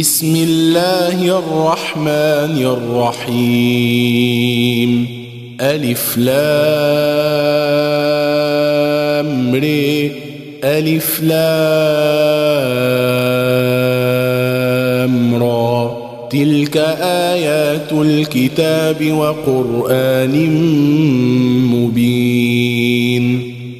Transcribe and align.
بسم 0.00 0.36
الله 0.36 1.38
الرحمن 1.38 2.78
الرحيم. 3.28 5.06
ألف 5.60 6.18
لام 6.18 6.34
ري 9.54 10.12
ألف 10.64 11.22
لام 11.22 11.34
را. 15.42 15.96
تلك 16.30 16.76
آيات 17.00 17.92
الكتاب 17.92 19.12
وقرآن 19.12 20.50
مبين. 21.72 22.73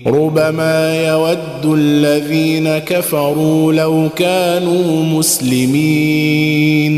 ربما 0.06 1.06
يود 1.06 1.78
الذين 1.78 2.78
كفروا 2.78 3.72
لو 3.72 4.08
كانوا 4.16 5.04
مسلمين. 5.04 6.94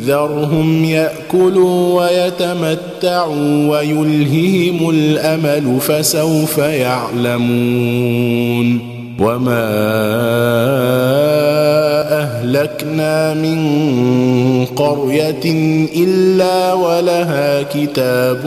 ذرهم 0.00 0.84
يأكلوا 0.84 2.02
ويتمتعوا 2.02 3.68
ويلههم 3.68 4.90
الأمل 4.90 5.80
فسوف 5.80 6.58
يعلمون. 6.58 8.18
وما 9.20 9.68
أهلكنا 12.22 13.34
من 13.34 13.58
قرية 14.64 15.44
إلا 15.96 16.72
ولها 16.72 17.62
كتاب 17.62 18.46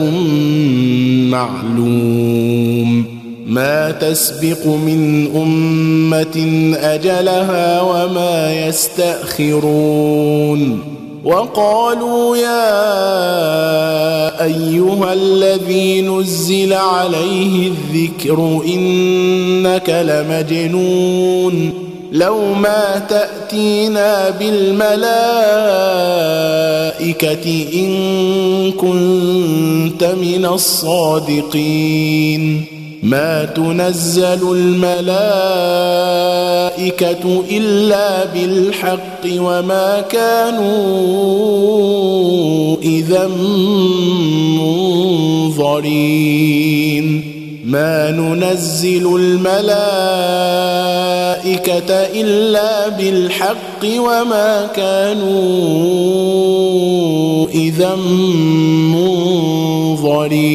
معلوم. 1.30 3.11
ما 3.52 3.90
تسبق 3.90 4.66
من 4.66 5.30
أمة 5.36 6.36
أجلها 6.76 7.80
وما 7.82 8.66
يستأخرون 8.66 10.12
وقالوا 11.24 12.36
يا 12.36 12.84
أيها 14.44 15.12
الذي 15.12 16.00
نزل 16.00 16.72
عليه 16.72 17.68
الذكر 17.68 18.62
إنك 18.66 19.90
لمجنون 19.90 21.72
لو 22.12 22.54
ما 22.54 23.02
تأتينا 23.08 24.30
بالملائكة 24.30 25.02
إن 27.74 28.72
كنت 28.72 30.04
من 30.04 30.46
الصادقين 30.54 32.02
ما 33.02 33.44
تنزل 33.44 34.52
الملائكة 34.52 34.94
إلا 37.50 38.24
بالحق 38.24 39.24
وما 39.36 40.00
كانوا 40.00 40.72
إذا 42.82 43.26
منظرين. 44.58 45.72
ما 47.64 48.10
ننزل 48.10 49.16
الملائكة 49.16 49.52
إلا 52.20 52.88
بالحق 52.88 53.84
وما 53.98 54.66
كانوا 54.76 55.42
إذا 57.54 57.96
منظرين. 58.94 60.52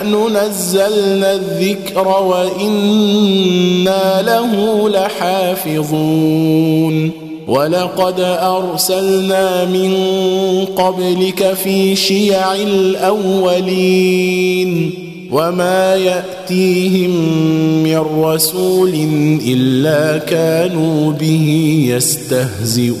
نحن 0.00 0.36
نزلنا 0.36 1.34
الذكر 1.34 2.08
وإنا 2.08 4.22
له 4.22 4.88
لحافظون. 4.88 7.10
ولقد 7.48 8.20
أرسلنا 8.20 9.64
من 9.64 9.94
قبلك 10.76 11.52
في 11.52 11.96
شيع 11.96 12.54
الأولين. 12.54 13.70
وما 15.32 15.96
يأتيهم 15.96 17.10
من 17.82 18.22
رسول 18.22 18.94
إلا 19.46 20.18
كانوا 20.18 21.12
به 21.12 21.76
يستهزئون. 21.88 23.00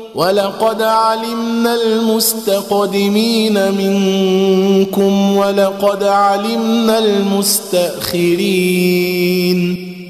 ولقد 0.15 0.81
علمنا 0.81 1.75
المستقدمين 1.75 3.71
منكم 3.71 5.37
ولقد 5.37 6.03
علمنا 6.03 6.99
المستأخرين 6.99 8.51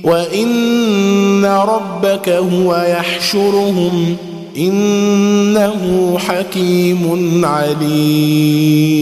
وإن 0.04 1.46
ربك 1.46 2.30
هو 2.30 2.76
يحشرهم 2.76 4.16
إنه 4.58 6.18
حكيم 6.20 7.42
عليم 7.46 9.02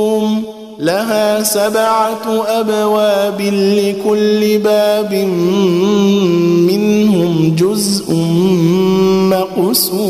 لها 0.81 1.43
سبعة 1.43 2.43
أبواب 2.47 3.41
لكل 3.41 4.57
باب 4.57 5.13
منهم 6.67 7.55
جزء 7.55 8.13
مقسوم. 9.29 10.01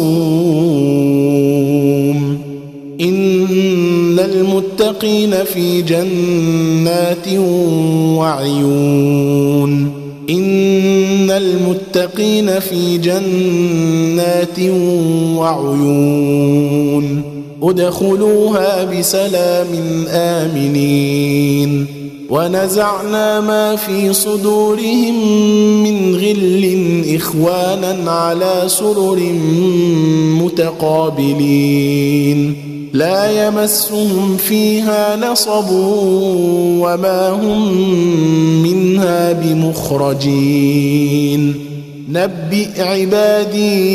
إن 3.02 4.20
المتقين 4.20 5.44
في 5.44 5.82
جنات 5.82 7.28
وعيون. 8.18 9.92
إن 10.30 11.32
المتقين 11.32 12.60
في 12.60 12.98
جنات 12.98 14.60
وعيون. 15.38 17.21
ادخلوها 17.64 18.84
بسلام 18.84 20.06
آمنين. 20.10 21.88
ونزعنا 22.32 23.40
ما 23.40 23.76
في 23.76 24.14
صدورهم 24.14 25.16
من 25.84 26.16
غل 26.16 26.76
إخوانا 27.16 28.12
على 28.12 28.64
سرر 28.68 29.20
متقابلين. 30.42 32.56
لا 32.94 33.48
يمسهم 33.48 34.38
فيها 34.38 35.16
نصب 35.16 35.72
وما 36.82 37.30
هم 37.30 37.78
منها 38.64 39.34
بمخرجين. 39.34 40.92
نبئ 42.10 42.82
عبادي 42.82 43.92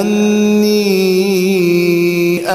أني 0.00 0.86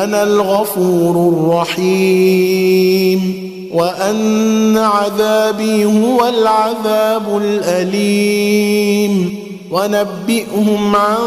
أنا 0.03 0.23
الغفور 0.23 1.33
الرحيم 1.33 3.41
وأن 3.73 4.77
عذابي 4.77 5.85
هو 5.85 6.29
العذاب 6.29 7.37
الأليم 7.43 9.35
ونبئهم 9.71 10.95
عن 10.95 11.17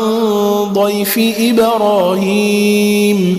ضيف 0.73 1.21
إبراهيم 1.39 3.39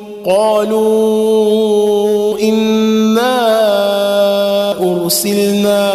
قالوا 0.25 1.71
انا 2.39 3.41
ارسلنا 4.79 5.91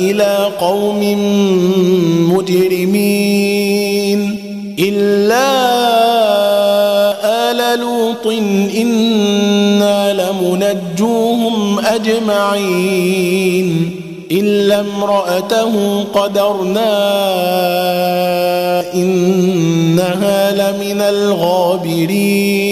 إلى 0.00 0.48
قوم 0.60 1.00
مجرمين 2.34 4.20
الا 4.78 5.52
ال 7.50 7.80
لوط 7.80 8.26
أنا 8.76 10.12
لمنجوهم 10.12 11.78
اجمعين 11.78 13.68
إلا 14.30 14.80
امرأته 14.80 16.04
قدرنا 16.14 16.92
إنها 18.94 20.52
لمن 20.52 21.00
الغابرين 21.00 22.71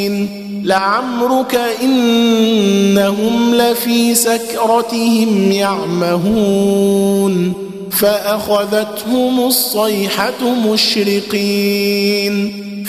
لعمرك 0.71 1.55
إنهم 1.83 3.55
لفي 3.55 4.15
سكرتهم 4.15 5.51
يعمهون 5.51 7.33
فأخذتهم 7.91 9.39
الصيحة 9.47 10.41
مشرقين. 10.71 12.60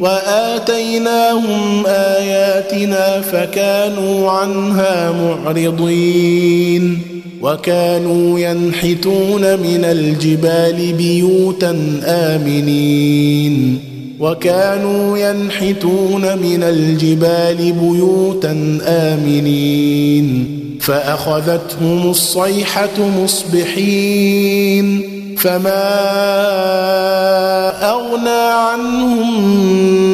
وآتيناهم 0.00 1.86
آياتنا 1.86 3.20
فكانوا 3.20 4.30
عنها 4.30 5.12
معرضين 5.12 6.98
وكانوا 7.42 8.38
ينحتون 8.38 9.40
من 9.40 9.84
الجبال 9.84 10.92
بيوتا 10.92 12.00
آمنين 12.04 13.78
وكانوا 14.20 15.18
ينحتون 15.18 16.38
من 16.38 16.62
الجبال 16.62 17.72
بيوتا 17.72 18.78
آمنين 18.86 20.60
فأخذتهم 20.80 22.10
الصيحة 22.10 23.08
مصبحين 23.22 25.02
فما 25.36 25.90
أغنى 27.90 28.52
عنهم 28.52 29.79